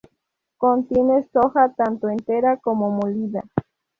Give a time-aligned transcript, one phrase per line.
[0.57, 3.43] Contiene soja tanto entera como molida.